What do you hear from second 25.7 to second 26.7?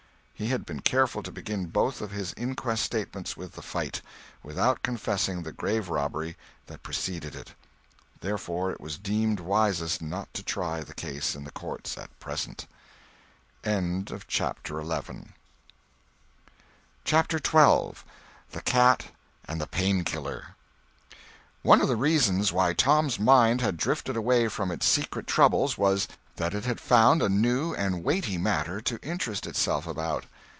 was, that it